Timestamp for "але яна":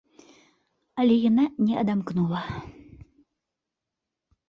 1.03-1.45